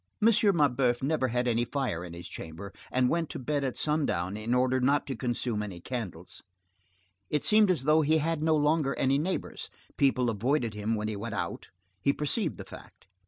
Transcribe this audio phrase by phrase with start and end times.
[0.19, 4.55] Mabeuf never had any fire in his chamber, and went to bed at sundown, in
[4.55, 6.41] order not to consume any candles.
[7.29, 11.15] It seemed as though he had no longer any neighbors: people avoided him when he
[11.15, 11.69] went out;
[12.01, 13.05] he perceived the fact.